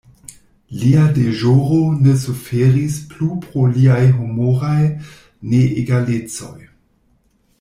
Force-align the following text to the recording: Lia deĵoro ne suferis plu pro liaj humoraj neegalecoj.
Lia 0.83 1.01
deĵoro 1.17 1.81
ne 2.05 2.13
suferis 2.21 2.95
plu 3.11 3.29
pro 3.43 3.67
liaj 3.75 4.01
humoraj 4.21 4.81
neegalecoj. 5.53 6.59